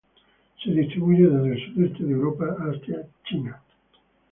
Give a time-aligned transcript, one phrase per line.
[0.63, 3.61] Se distribuye desde el sudeste de Europa hasta China.